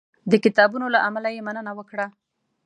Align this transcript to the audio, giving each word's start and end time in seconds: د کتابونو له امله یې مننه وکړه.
د 0.31 0.33
کتابونو 0.43 0.85
له 0.95 0.99
امله 1.07 1.29
یې 1.35 1.41
مننه 1.47 1.71
وکړه. 1.75 2.07